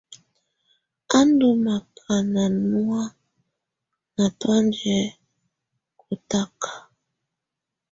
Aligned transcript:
Á 1.17 1.19
ndù 1.27 1.47
makaàna 1.65 2.43
nɔ̀á 2.71 3.03
ná 4.15 4.25
tɔ̀ánjɛ̀ 4.39 5.01
kɔtaka. 5.99 6.69